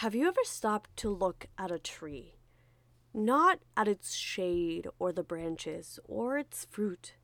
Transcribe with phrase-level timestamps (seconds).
[0.00, 2.36] Have you ever stopped to look at a tree?
[3.12, 7.16] Not at its shade or the branches or its fruit,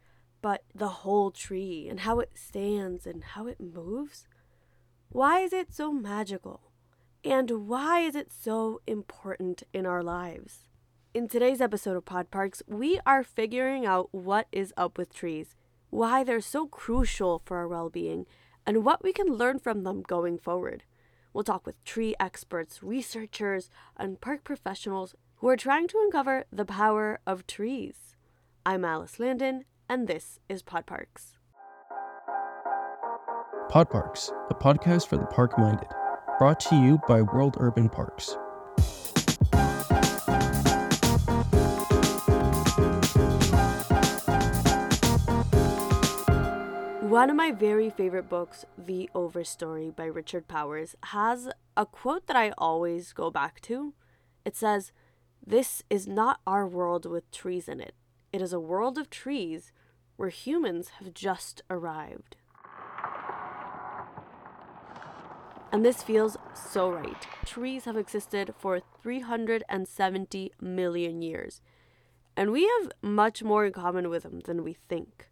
[0.42, 4.28] but the whole tree and how it stands and how it moves?
[5.08, 6.70] Why is it so magical?
[7.24, 10.68] And why is it so important in our lives?
[11.14, 15.56] In today's episode of Pod Parks, we are figuring out what is up with trees,
[15.88, 18.26] why they're so crucial for our well being,
[18.66, 20.82] and what we can learn from them going forward.
[21.36, 26.64] We'll talk with tree experts, researchers, and park professionals who are trying to uncover the
[26.64, 28.16] power of trees.
[28.64, 31.36] I'm Alice Landon, and this is Pod Parks.
[33.68, 35.88] Pod Parks, a podcast for the park minded,
[36.38, 38.34] brought to you by World Urban Parks.
[47.02, 52.36] One of my very favorite books, The Overstory by Richard Powers, has a quote that
[52.36, 53.94] I always go back to.
[54.44, 54.92] It says,
[55.44, 57.94] This is not our world with trees in it.
[58.32, 59.72] It is a world of trees
[60.16, 62.36] where humans have just arrived.
[65.72, 67.26] And this feels so right.
[67.44, 71.60] Trees have existed for 370 million years,
[72.36, 75.28] and we have much more in common with them than we think.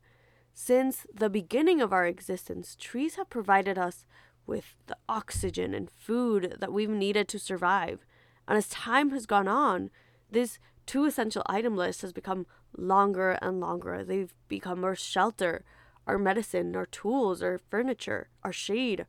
[0.57, 4.07] Since the beginning of our existence, trees have provided us
[4.47, 8.07] with the oxygen and food that we've needed to survive.
[8.47, 9.91] And as time has gone on,
[10.31, 12.47] this two essential item list has become
[12.77, 14.05] longer and longer.
[14.05, 15.65] They've become our shelter,
[16.07, 19.07] our medicine, our tools, our furniture, our shade,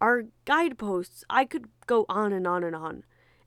[0.00, 1.24] our guideposts.
[1.28, 3.02] I could go on and on and on.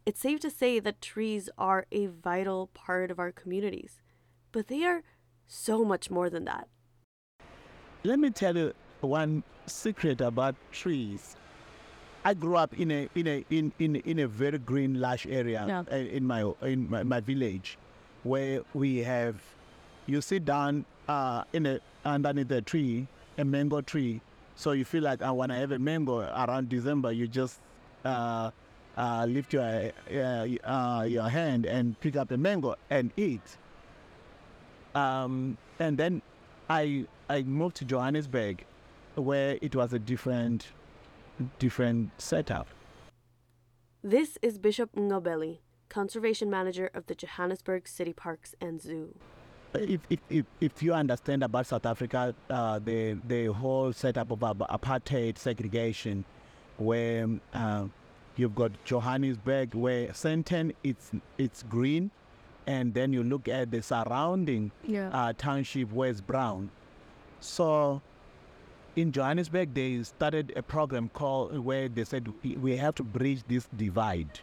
[0.06, 4.02] It's safe to say that trees are a vital part of our communities,
[4.52, 5.04] but they are
[5.48, 6.67] so much more than that.
[8.08, 11.36] Let me tell you one secret about trees.
[12.24, 15.66] I grew up in a in a in in, in a very green lush area
[15.68, 15.84] Yeah.
[15.92, 17.78] uh, in my in my, my village,
[18.24, 19.36] where we have
[20.06, 23.08] you sit down uh, in a underneath a tree,
[23.38, 24.22] a mango tree.
[24.56, 27.60] So you feel like uh, when I have a mango around December, you just
[28.06, 28.52] uh,
[28.96, 33.44] uh, lift your uh, uh, your hand and pick up a mango and eat.
[34.96, 36.22] Um, and then
[36.70, 38.65] I I moved to Johannesburg,
[39.15, 40.67] where it was a different
[41.60, 42.67] different setup.
[44.04, 49.14] This is Bishop Ngobeli, Conservation Manager of the Johannesburg City Parks and Zoo.
[49.73, 54.39] If if, if, if you understand about South Africa, uh, the the whole setup of
[54.39, 56.23] apartheid segregation,
[56.77, 57.86] where uh,
[58.37, 62.10] you've got Johannesburg, where Sandton it's it's green,
[62.66, 65.10] and then you look at the surrounding Yeah.
[65.10, 66.71] uh, township where it's brown.
[67.39, 68.02] So
[68.95, 73.67] in Johannesburg, they started a program called where they said we- have to bridge this
[73.77, 74.39] divide,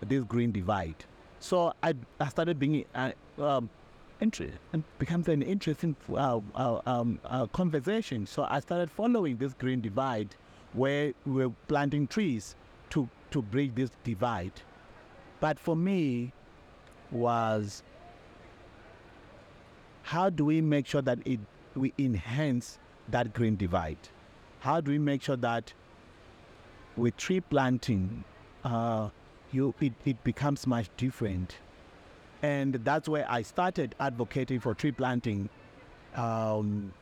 [0.00, 1.04] this green divide.
[1.40, 3.68] So I, I started being uh, um,
[4.20, 8.26] interested and becomes an interesting uh, uh, um, uh, conversation.
[8.26, 10.34] So I started following this green divide
[10.72, 12.54] where we were planting trees
[12.90, 14.52] to, to bridge this divide.
[15.40, 16.32] But for me,
[17.10, 17.82] was
[20.02, 21.40] how do we make sure that it
[21.80, 22.78] we enhance
[23.08, 23.98] that green divide?
[24.60, 25.72] How do we make sure that
[26.96, 28.24] with tree planting,
[28.64, 29.10] uh,
[29.52, 31.56] you it, it becomes much different?
[32.42, 35.48] And that's where I started advocating for tree planting.
[36.14, 36.92] Um,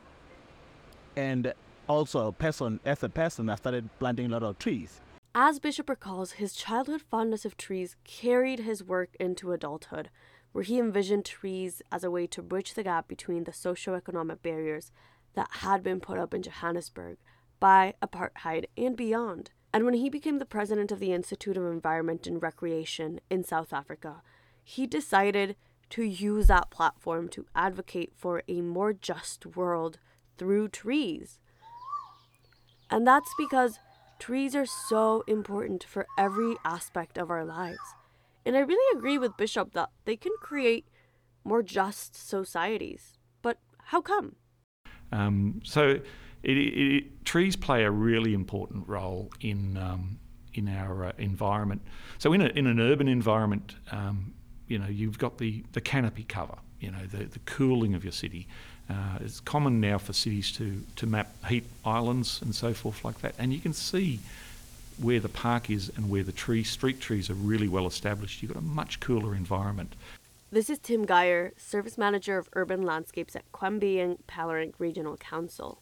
[1.17, 1.53] and
[1.89, 5.01] also, person as a person, I started planting a lot of trees.
[5.35, 10.09] As Bishop recalls, his childhood fondness of trees carried his work into adulthood,
[10.55, 14.93] where he envisioned trees as a way to bridge the gap between the socioeconomic barriers
[15.35, 17.17] that had been put up in Johannesburg
[17.59, 19.51] by apartheid and beyond.
[19.73, 23.73] And when he became the president of the Institute of Environment and Recreation in South
[23.73, 24.23] Africa,
[24.63, 25.57] he decided
[25.91, 29.99] to use that platform to advocate for a more just world
[30.39, 31.41] through trees.
[32.89, 33.81] And that's because
[34.21, 37.81] trees are so important for every aspect of our lives.
[38.47, 40.87] And I really agree with Bishop that they can create
[41.45, 43.19] more just societies.
[43.43, 44.37] But how come?
[45.13, 46.01] Um, so,
[46.43, 50.19] it, it, trees play a really important role in um,
[50.55, 51.83] in our uh, environment.
[52.19, 54.35] So, in, a, in an urban environment, um,
[54.69, 56.57] you know, you've got the, the canopy cover.
[56.81, 58.47] You know, the, the cooling of your city.
[58.91, 63.21] Uh, it's common now for cities to to map heat islands and so forth like
[63.23, 64.21] that, and you can see
[64.99, 68.43] where the park is and where the tree street trees are really well established.
[68.43, 69.95] You've got a much cooler environment.
[70.51, 75.81] This is Tim Geyer, Service Manager of Urban Landscapes at Kwambie Pallerink Regional Council.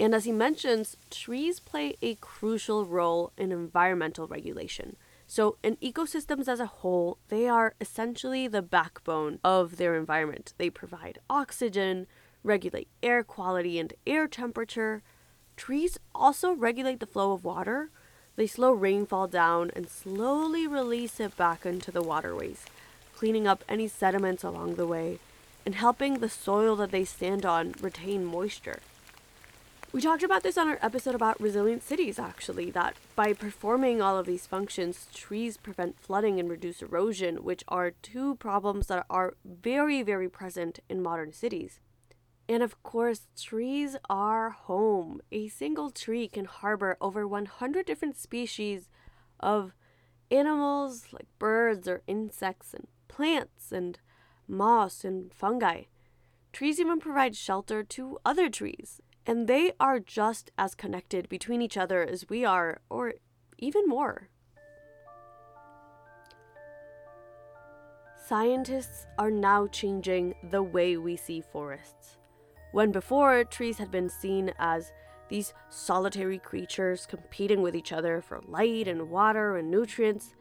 [0.00, 4.96] And as he mentions, trees play a crucial role in environmental regulation.
[5.28, 10.54] So, in ecosystems as a whole, they are essentially the backbone of their environment.
[10.58, 12.06] They provide oxygen,
[12.42, 15.02] regulate air quality and air temperature.
[15.62, 17.88] Trees also regulate the flow of water.
[18.34, 22.64] They slow rainfall down and slowly release it back into the waterways,
[23.14, 25.20] cleaning up any sediments along the way
[25.64, 28.80] and helping the soil that they stand on retain moisture.
[29.92, 34.18] We talked about this on our episode about resilient cities, actually, that by performing all
[34.18, 39.34] of these functions, trees prevent flooding and reduce erosion, which are two problems that are
[39.44, 41.78] very, very present in modern cities.
[42.48, 45.20] And of course, trees are home.
[45.30, 48.88] A single tree can harbor over 100 different species
[49.40, 49.72] of
[50.30, 53.98] animals like birds or insects and plants and
[54.48, 55.84] moss and fungi.
[56.52, 61.76] Trees even provide shelter to other trees and they are just as connected between each
[61.76, 63.14] other as we are, or
[63.58, 64.28] even more.
[68.26, 72.16] Scientists are now changing the way we see forests.
[72.72, 74.92] When before, trees had been seen as
[75.28, 80.34] these solitary creatures competing with each other for light and water and nutrients,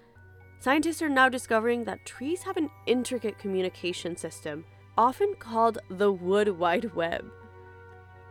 [0.60, 4.63] scientists are now discovering that trees have an intricate communication system,
[4.98, 7.25] often called the Wood Wide Web.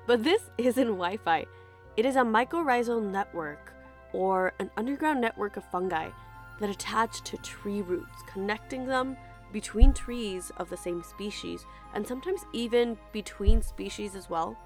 [0.06, 1.44] But this isn't Wi Fi,
[1.96, 3.72] it is a mycorrhizal network,
[4.14, 6.08] or an underground network of fungi
[6.58, 9.16] that attach to tree roots, connecting them
[9.52, 11.64] between trees of the same species,
[11.94, 14.56] and sometimes even between species as well.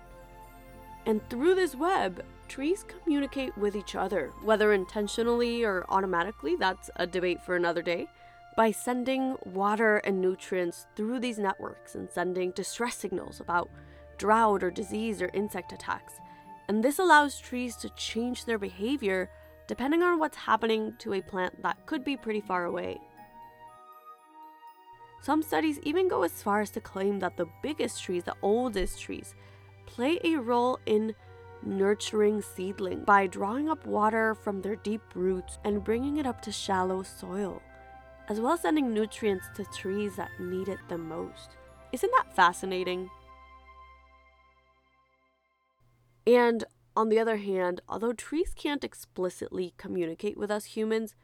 [1.06, 7.06] And through this web, trees communicate with each other, whether intentionally or automatically, that's a
[7.06, 8.08] debate for another day,
[8.56, 13.68] by sending water and nutrients through these networks and sending distress signals about
[14.16, 16.14] drought or disease or insect attacks.
[16.68, 19.28] And this allows trees to change their behavior
[19.66, 23.00] depending on what's happening to a plant that could be pretty far away.
[25.24, 29.00] Some studies even go as far as to claim that the biggest trees, the oldest
[29.00, 29.34] trees,
[29.86, 31.14] play a role in
[31.62, 36.52] nurturing seedling by drawing up water from their deep roots and bringing it up to
[36.52, 37.62] shallow soil,
[38.28, 41.56] as well as sending nutrients to trees that need it the most.
[41.90, 43.08] Isn't that fascinating?
[46.26, 51.14] And on the other hand, although trees can't explicitly communicate with us humans,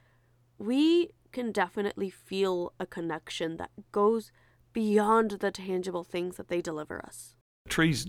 [0.58, 4.32] we can definitely feel a connection that goes
[4.72, 7.34] beyond the tangible things that they deliver us.
[7.68, 8.06] Trees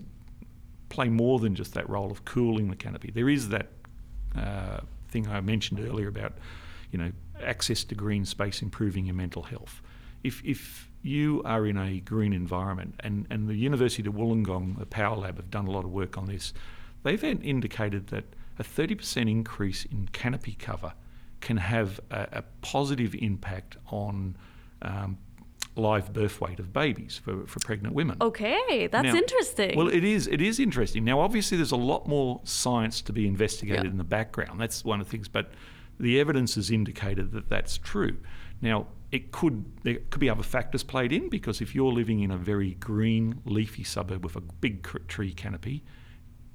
[0.88, 3.10] play more than just that role of cooling the canopy.
[3.10, 3.68] There is that
[4.36, 6.34] uh, thing I mentioned earlier about,
[6.90, 9.80] you know, access to green space improving your mental health.
[10.22, 14.86] If, if you are in a green environment, and, and the University of Wollongong, the
[14.86, 16.52] Power Lab, have done a lot of work on this,
[17.02, 18.24] they've indicated that
[18.58, 20.92] a 30% increase in canopy cover
[21.42, 24.36] can have a, a positive impact on
[24.80, 25.18] um,
[25.76, 28.16] live birth weight of babies for, for pregnant women.
[28.20, 29.76] Okay, that's Now- interesting.
[29.76, 30.26] Well, it is.
[30.28, 31.04] It is interesting.
[31.04, 34.60] Now, obviously, there's a lot more science to be investigated in the background.
[34.60, 35.28] That's one of the things.
[35.28, 35.50] But
[36.00, 38.16] the evidence has indicated that that's true.
[38.60, 42.30] Now, it could there could be other factors played in because if you're living in
[42.30, 45.84] a very green, leafy suburb with a big tree canopy,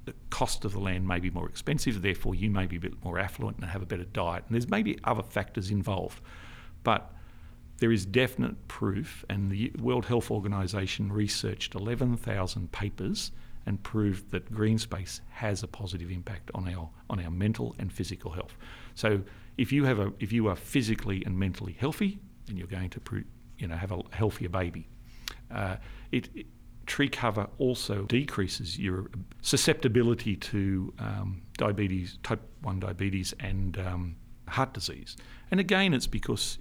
[0.08, 2.00] the cost of the land may be more expensive.
[2.00, 4.44] Therefore, you may be a bit more affluent and have a better diet.
[4.46, 6.20] And there's maybe other factors involved,
[6.82, 7.12] but
[7.78, 13.30] there is definite proof, and the World Health Organization researched 11,000 papers
[13.66, 17.92] and proved that green space has a positive impact on our on our mental and
[17.92, 18.56] physical health.
[18.94, 19.20] So
[19.58, 23.00] if you have a if you are physically and mentally healthy, then you're going to
[23.58, 24.88] you know have a healthier baby.
[25.50, 25.76] Uh,
[26.12, 26.46] it, it-
[26.88, 29.10] tree cover also decreases your
[29.42, 34.16] susceptibility to um, diabetes, type one diabetes, and um,
[34.48, 35.16] heart disease.
[35.50, 36.58] And again, it's because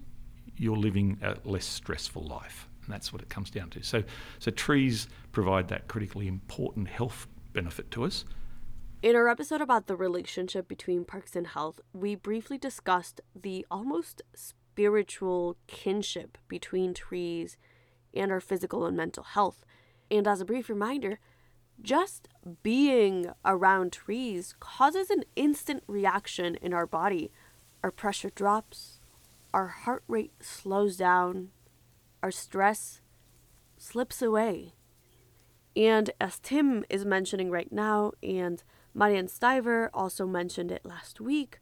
[0.58, 3.84] you're living a less stressful life, and that's what it comes down to.
[3.84, 4.04] So,
[4.40, 8.26] so trees provide that critically important health benefit to us.
[9.02, 14.22] In our episode about the relationship between parks and health, we briefly discussed the almost
[14.36, 17.58] spiritual kinship between trees
[18.14, 19.64] and our physical and mental health.
[20.10, 21.20] And as a brief reminder,
[21.82, 22.28] just
[22.64, 27.32] being around trees causes an instant reaction in our body.
[27.84, 29.00] Our pressure drops,
[29.54, 31.50] our heart rate slows down,
[32.24, 33.02] our stress
[33.78, 34.74] slips away.
[35.76, 38.64] And as Tim is mentioning right now, and
[38.96, 41.60] Marianne Stiver also mentioned it last week,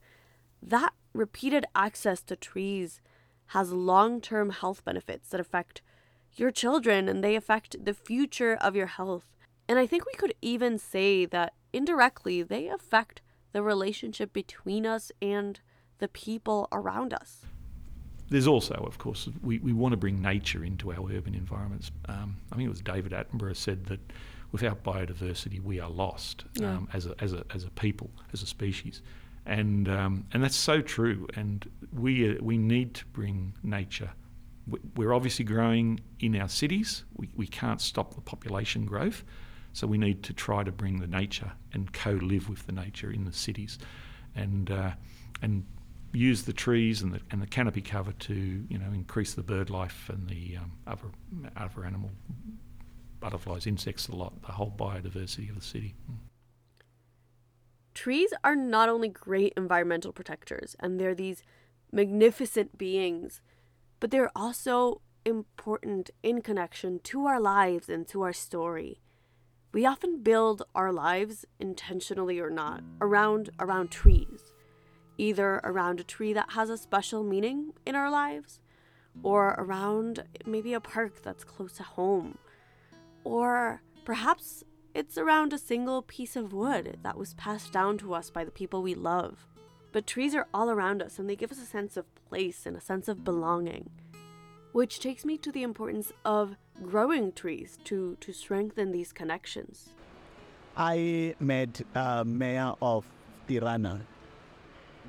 [0.62, 3.00] that repeated access to trees
[3.48, 5.82] has long term health benefits that affect
[6.38, 9.24] your children and they affect the future of your health.
[9.68, 13.20] And I think we could even say that indirectly, they affect
[13.52, 15.60] the relationship between us and
[15.98, 17.46] the people around us.
[18.28, 21.90] There's also, of course, we, we want to bring nature into our urban environments.
[22.08, 24.00] Um, I think it was David Attenborough said that
[24.52, 26.76] without biodiversity, we are lost Yeah.
[26.76, 29.00] um, as, a, as, a, as a people, as a species.
[29.46, 31.28] And, um, and that's so true.
[31.36, 34.10] And we, uh, we need to bring nature.
[34.66, 37.04] We- We're obviously growing in our cities.
[37.14, 39.24] We, we can't stop the population growth.
[39.72, 43.24] So we need to try to bring the nature and co-live with the nature in
[43.26, 43.78] the cities,
[44.34, 44.92] and uh,
[45.42, 45.66] and
[46.14, 49.68] use the trees and the and the canopy cover to you know increase the bird
[49.68, 51.08] life and the um, other
[51.58, 52.10] other animal
[53.20, 55.94] butterflies, insects, a lot, the whole biodiversity of the city.
[57.94, 61.42] Trees are not only great environmental protectors and they're these
[61.92, 63.40] magnificent beings,
[64.00, 69.00] but they're also important in connection to our lives and to our story.
[69.72, 74.52] We often build our lives, intentionally or not, around around trees.
[75.18, 78.60] Either around a tree that has a special meaning in our lives,
[79.22, 82.38] or around maybe a park that's close to home,
[83.24, 84.62] or perhaps
[84.94, 88.50] it's around a single piece of wood that was passed down to us by the
[88.50, 89.46] people we love.
[89.96, 92.76] But trees are all around us and they give us a sense of place and
[92.76, 93.88] a sense of belonging.
[94.72, 99.94] Which takes me to the importance of growing trees to, to strengthen these connections.
[100.76, 103.06] I met uh, Mayor of
[103.48, 104.02] Tirana,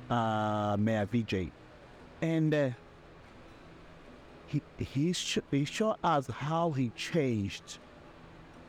[0.08, 1.50] uh, Mayor Veliaj,
[2.22, 2.70] and uh,
[4.46, 7.76] he he, sh- he showed us how he changed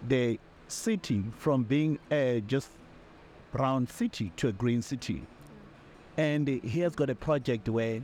[0.06, 2.72] the city from being a just
[3.54, 5.26] brown city to a green city.
[6.20, 8.02] And he has got a project where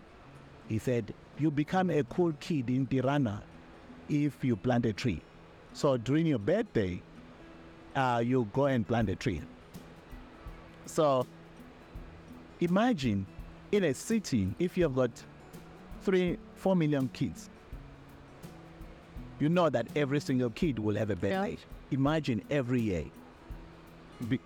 [0.69, 3.43] he said, You become a cool kid in Tirana
[4.07, 5.21] if you plant a tree.
[5.73, 7.01] So during your birthday,
[7.93, 9.41] uh, you go and plant a tree.
[10.85, 11.27] So
[12.61, 13.25] imagine
[13.73, 15.11] in a city, if you've got
[16.01, 17.49] three, four million kids,
[19.39, 21.57] you know that every single kid will have a birthday.
[21.91, 23.03] Imagine every year.
[24.29, 24.39] Be,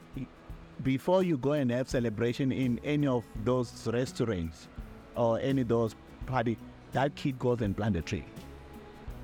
[0.84, 4.68] before you go and have celebration in any of those restaurants
[5.16, 5.96] or any of those
[6.26, 6.58] party,
[6.94, 8.26] that kid goes and plant a tree.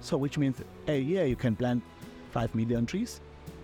[0.02, 1.82] So which means a year you can plant
[2.32, 3.22] five million trees.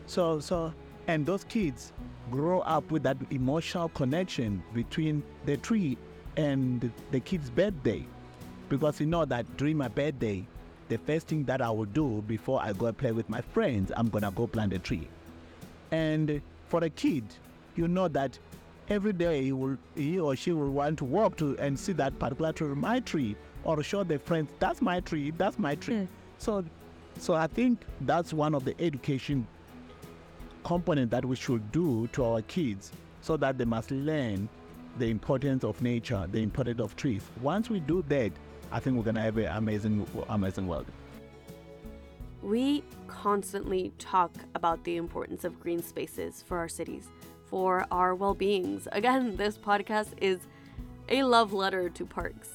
[0.07, 0.73] So so
[1.07, 1.91] and those kids
[2.29, 5.97] grow up with that emotional connection between the tree
[6.37, 8.05] and the kid's birthday.
[8.69, 10.45] Because you know that during my birthday,
[10.87, 14.09] the first thing that I will do before I go play with my friends, I'm
[14.09, 15.07] gonna go plant a tree.
[15.91, 17.25] And for a kid,
[17.75, 18.37] you know that
[18.89, 22.17] every day he, will, he or she will want to walk to and see that
[22.19, 26.07] particular tree, my tree, or show their friends, that's my tree, that's my tree.
[26.37, 26.63] So,
[27.17, 29.47] so I think that's one of the education
[30.63, 34.49] component that we should do to our kids so that they must learn
[34.97, 37.23] the importance of nature, the importance of trees.
[37.41, 38.31] Once we do that,
[38.71, 40.85] I think we're gonna have an amazing, amazing world.
[42.41, 47.07] We constantly talk about the importance of green spaces for our cities,
[47.51, 48.87] for our well beings.
[48.93, 50.47] Again, this podcast is
[51.09, 52.49] a love letter to parks.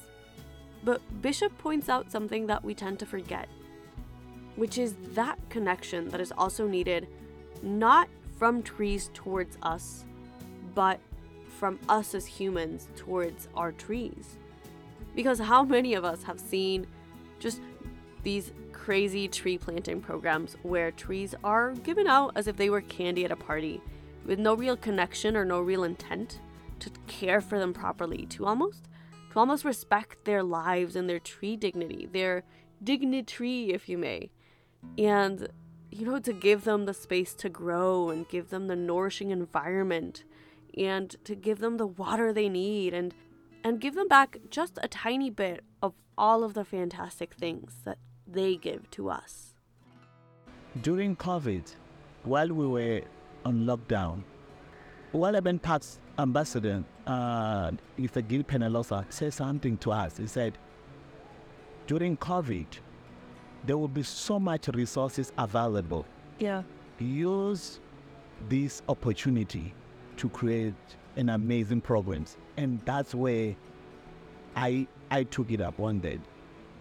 [0.83, 3.47] But Bishop points out something that we tend to forget,
[4.55, 7.07] which is that connection that is also needed
[7.61, 10.05] not from trees towards us,
[10.73, 10.99] but
[11.47, 14.37] from us as humans towards our trees.
[15.15, 16.87] Because how many of us have seen
[17.39, 17.61] just
[18.23, 23.25] these crazy tree planting programs where trees are given out as if they were candy
[23.25, 23.81] at a party
[24.27, 26.39] with no real connection or no real intent
[26.79, 28.87] to care for them properly to almost
[29.31, 32.43] to almost respect their lives and their tree dignity their
[32.83, 34.29] dignity if you may
[34.99, 35.47] and
[35.89, 40.23] you know to give them the space to grow and give them the nourishing environment
[40.77, 43.15] and to give them the water they need and
[43.63, 47.97] and give them back just a tiny bit of all of the fantastic things that
[48.25, 49.55] they give to us.
[50.81, 51.73] During COVID,
[52.23, 53.01] while we were
[53.47, 54.23] on lockdown,
[55.13, 58.27] World Urban Parks' ambassador, uh, Mr.
[58.27, 60.17] Gil Penalosa, said something to us.
[60.17, 60.57] He said,
[61.87, 62.65] during COVID,
[63.65, 66.05] there will be so much resources available.
[66.39, 66.63] Yeah.
[66.99, 67.79] Use
[68.49, 69.73] this opportunity
[70.17, 70.73] to create
[71.15, 72.37] an amazing programs.
[72.57, 73.55] And that's where
[74.55, 76.19] I I took it up one day.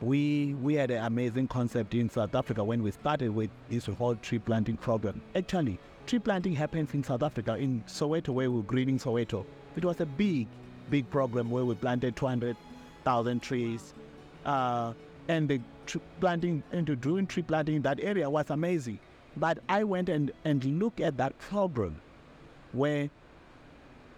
[0.01, 4.17] We we had an amazing concept in South Africa when we started with this whole
[4.17, 5.23] tree planting program.
[5.35, 9.45] Actually, tree planting happens in South Africa in Soweto where we're greening Soweto.
[9.77, 10.47] It was a big,
[10.89, 13.93] big program where we planted 200,000 trees.
[14.45, 14.93] Uh,
[15.29, 19.01] and the tree planting into doing tree planting in that area was amazing.
[19.37, 22.01] But I went and, and looked at that program
[22.73, 23.11] where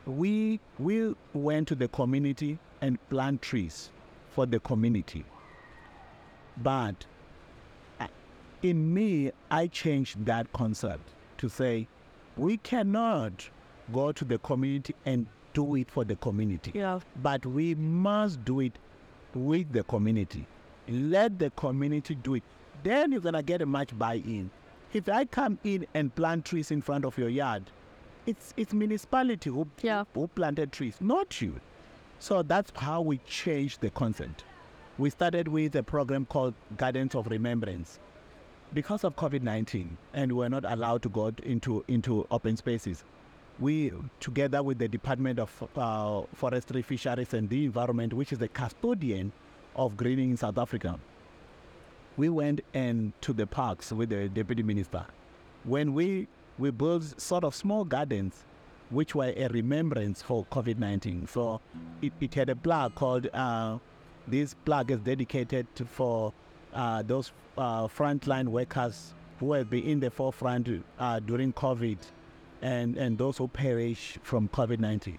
[0.06, 3.90] we we went to the community and plant trees
[4.30, 5.24] for the community.
[6.58, 7.06] But
[8.00, 8.06] uh,
[8.62, 11.88] in me, I changed that concept to say
[12.36, 13.48] we cannot
[13.92, 16.72] go to the community and do it for the community.
[16.74, 17.00] Yeah.
[17.22, 18.78] But we must do it
[19.34, 20.46] with the community.
[20.88, 22.42] Let the community do it.
[22.82, 24.50] Then you're gonna get a much buy-in.
[24.92, 27.64] If I come in and plant trees in front of your yard,
[28.26, 30.04] it's it's municipality who, Yeah.
[30.14, 31.60] who planted trees, not you.
[32.20, 34.44] So that's how we changed the concept.
[34.98, 37.98] We started with a program called Gardens of Remembrance.
[38.74, 43.04] Because of COVID 19, and we're not allowed to go into, into open spaces,
[43.58, 48.48] we, together with the Department of uh, Forestry, Fisheries, and the Environment, which is the
[48.48, 49.32] custodian
[49.74, 50.98] of greening in South Africa,
[52.16, 55.06] we went and to the parks with the deputy minister.
[55.64, 58.44] When we we built sort of small gardens,
[58.90, 61.28] which were a remembrance for COVID-19.
[61.28, 61.60] So
[62.02, 63.28] it, it had a plaque called.
[63.32, 63.78] Uh,
[64.26, 66.34] this plaque is dedicated for
[66.78, 70.68] uh, those uh, frontline workers who have been in the forefront
[70.98, 71.98] uh, during COVID,
[72.62, 75.18] and and those who perish from COVID-19.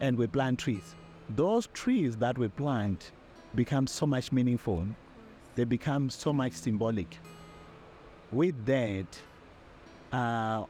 [0.00, 0.94] And we plant trees.
[1.30, 3.12] Those trees that we plant
[3.54, 4.86] become so much meaningful
[5.54, 7.18] they become so much symbolic.
[8.30, 9.06] With that,
[10.10, 10.64] uh,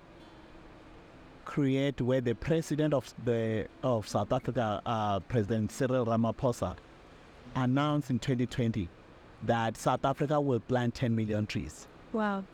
[1.45, 6.77] create where the president of the of South Africa, uh, President Cyril Ramaphosa,
[7.55, 8.89] announced in 2020
[9.45, 11.87] that South Africa will plant 10 million trees.
[12.13, 12.45] Wow.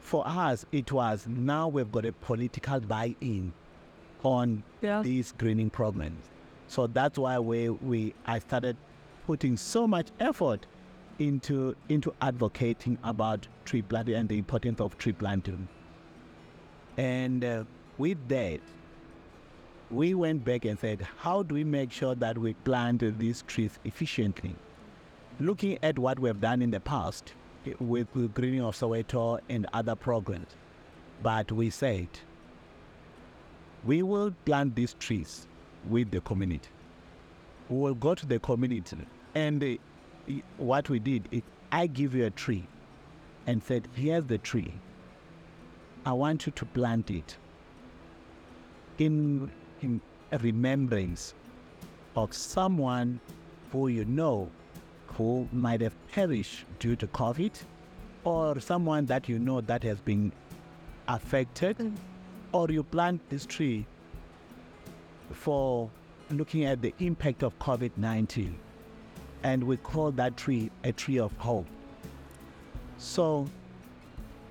[0.00, 3.52] For us, it was now we've got a political buy-in
[4.22, 5.02] on Yeah.
[5.02, 6.24] these greening programs.
[6.68, 8.76] So that's why we, we I started
[9.26, 10.66] putting so much effort
[11.18, 15.68] into into advocating about tree planting and the importance of tree planting.
[16.96, 17.64] And uh,
[17.98, 18.60] with that,
[19.90, 23.78] we went back and said, how do we make sure that we plant these trees
[23.84, 24.54] efficiently?
[25.40, 27.32] Looking at what we've done in the past
[27.66, 30.54] eh, with the greening of Soweto and other programs,
[31.22, 32.08] but we said,
[33.82, 35.46] we will plant these trees
[35.88, 36.68] with the community.
[37.70, 38.98] We will go to the community
[39.34, 41.40] and uh, what we did is
[41.72, 42.66] I give you a tree
[43.46, 44.74] and said, here's the tree.
[46.04, 47.38] I want you to plant it
[48.98, 49.50] in,
[49.80, 50.02] in
[50.38, 51.32] remembrance
[52.14, 53.20] of someone
[53.72, 54.50] who you know
[55.20, 57.52] who might have perished due to COVID
[58.24, 60.32] or someone that you know that has been
[61.08, 61.92] affected mm.
[62.52, 63.84] or you plant this tree
[65.30, 65.90] for
[66.30, 68.58] looking at the impact of COVID 19.
[69.42, 71.66] And we call that tree a tree of hope.
[72.96, 73.46] So,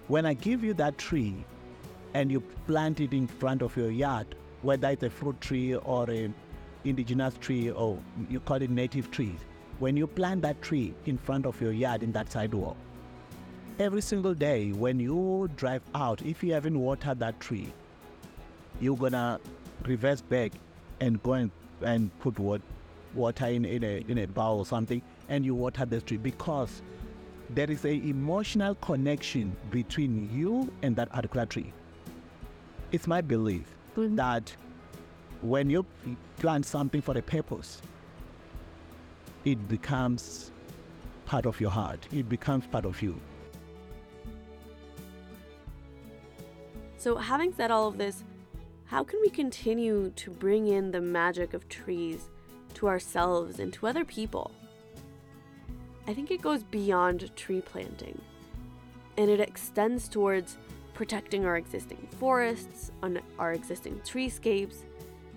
[0.08, 1.46] when I give you that tree
[2.14, 6.10] and you plant it in front of your yard, whether it's a fruit tree or
[6.12, 6.32] a
[6.84, 7.98] indigenous tree or
[8.30, 9.40] you call it native trees,
[9.80, 12.76] when you plant that tree in front of your yard in that sidewalk,
[13.80, 17.72] every single day when you drive out, if you haven't watered that tree,
[18.82, 19.40] you're gonna
[19.86, 20.52] reverse back
[21.00, 22.62] and go and, and put wat-
[23.14, 26.82] water in, in, a, in a bowl or something and you water the tree because
[27.52, 31.74] there is a emotional connection between you and that particular tree.
[32.92, 33.66] It's my belief
[33.96, 34.16] mm-hmm.
[34.16, 34.54] that
[35.42, 35.86] when you
[36.38, 37.82] plant something for a purpose,
[39.46, 40.52] it becomes
[41.26, 42.08] part of your heart.
[42.12, 43.20] It becomes part of you.
[46.98, 48.24] So, having said all of this,
[48.86, 52.30] how can we continue to bring in the magic of trees
[52.74, 54.52] to ourselves and to other people?
[56.08, 58.20] I think it goes beyond tree planting
[59.18, 60.58] and it extends towards
[60.94, 64.86] protecting our existing forests, on our existing treescapes,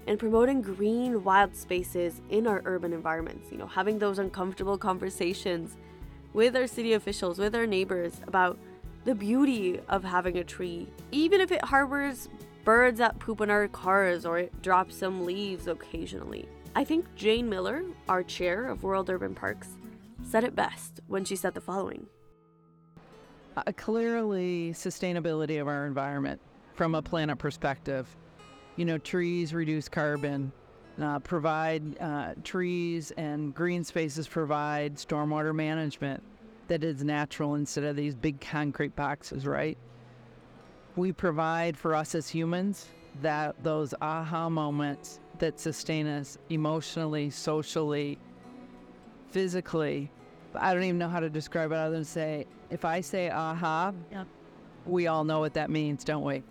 [0.06, 3.50] and promoting green wild spaces in our urban environments.
[3.50, 5.76] You know, having those uncomfortable conversations
[6.32, 8.58] with our city officials, with our neighbors about
[9.04, 12.28] the beauty of having a tree, even if it harbors
[12.64, 16.48] birds that poop in our cars or it drops some leaves occasionally.
[16.74, 19.68] I think Jayne Miller, our chair of World Urban Parks,
[20.22, 22.06] said it best when she said the following.
[23.56, 26.40] Uh, clearly, sustainability of our environment
[26.74, 28.06] from a planet perspective.
[28.76, 30.52] You know, trees reduce carbon,
[31.00, 36.22] uh, provide uh, trees and green spaces provide stormwater management
[36.68, 39.76] that is natural instead of these big concrete boxes, right?
[40.96, 42.86] We provide for us as humans
[43.20, 48.18] that those aha moments that sustain us emotionally, socially,
[49.30, 50.10] physically.
[50.54, 53.92] I don't even know how to describe it other than say, if I say aha,
[54.10, 54.24] Yeah.
[54.86, 56.42] we all know what that means, don't we?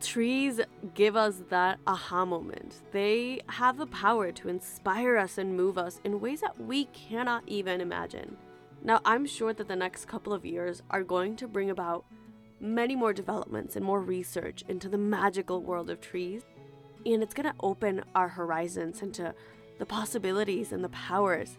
[0.00, 0.60] Trees
[0.94, 2.76] give us that aha moment.
[2.90, 7.44] They have the power to inspire us and move us in ways that we cannot
[7.46, 8.36] even imagine.
[8.82, 12.06] Now, I'm sure that the next couple of years are going to bring about
[12.60, 16.42] many more developments and more research into the magical world of trees.
[17.04, 19.34] And it's going to open our horizons into
[19.78, 21.58] the possibilities and the powers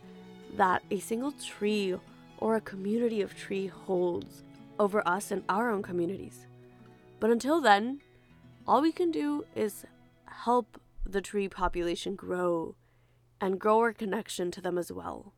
[0.58, 1.96] that a single tree
[2.38, 4.44] or a community of tree holds
[4.80, 6.48] over us and our own communities.
[7.20, 8.02] But until then,
[8.68, 9.86] all we can do is
[10.26, 12.76] help the tree population grow
[13.40, 15.34] and grow our connection to them as well.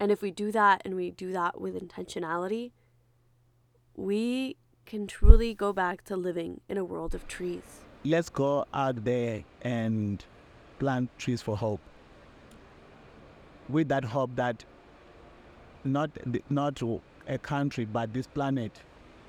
[0.00, 2.72] And if we do that and we do that with intentionality,
[3.94, 7.84] we can truly go back to living in a world of trees.
[8.04, 10.24] Let's go out there and
[10.78, 11.80] plant trees for hope.
[13.68, 14.64] With that hope that
[15.84, 16.10] not
[16.50, 16.80] not
[17.26, 18.72] a country but this planet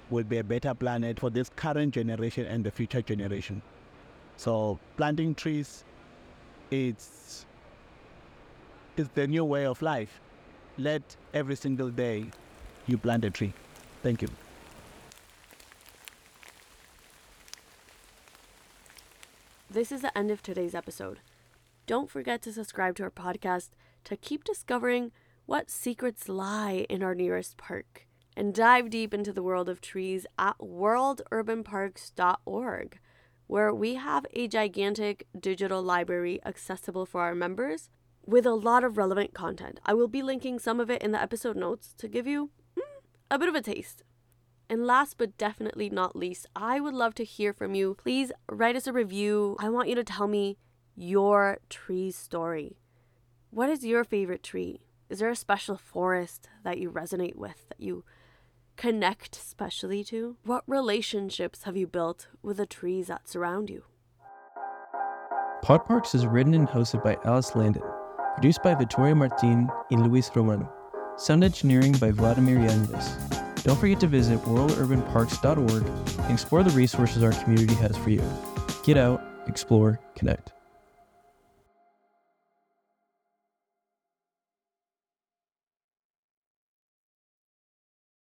[0.10, 3.62] will be a better planet for this current generation and the future generation.
[4.38, 5.84] So planting trees
[6.72, 7.46] it's
[8.96, 10.20] it's the new way of life.
[10.78, 12.26] Let every single day
[12.88, 13.54] you plant a tree.
[14.04, 14.30] Thank you.
[19.70, 21.20] This is the end of today's episode.
[21.86, 23.70] Don't forget to subscribe to our podcast
[24.06, 25.12] to keep discovering
[25.46, 28.07] what secrets lie in our nearest park
[28.38, 33.00] and dive deep into the world of trees at worldurbanparks.org,
[33.47, 37.89] where we have a gigantic digital library accessible for our members
[38.28, 39.80] with a lot of relevant content.
[39.86, 42.84] I will be linking some of it in the episode notes to give you mm,
[43.32, 44.04] a bit of a taste.
[44.69, 47.95] And last but definitely not least, I would love to hear from you.
[47.95, 49.58] Please write us a review.
[49.60, 50.60] I want you to tell me
[50.95, 52.78] your tree story.
[53.50, 54.82] What is your favorite tree?
[55.10, 58.04] Is there a special forest that you resonate with, that you
[58.77, 60.37] connect specially to?
[60.43, 63.83] What relationships have you built with the trees that surround you?
[65.63, 67.83] Pod Parks is written and hosted by Alice Landon,
[68.35, 70.71] produced by Victoria Martin and Luis Romano,
[71.17, 73.63] sound engineering by Vladimir Yanvis.
[73.63, 75.85] Don't forget to visit worldurbanparks.org
[76.23, 78.23] and explore the resources our community has for you.
[78.85, 80.53] Get out, explore, connect.